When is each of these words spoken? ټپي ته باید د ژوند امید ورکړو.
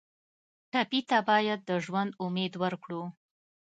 ټپي 0.71 0.99
ته 1.09 1.17
باید 1.29 1.59
د 1.69 1.71
ژوند 1.85 2.11
امید 2.25 2.53
ورکړو. 2.63 3.03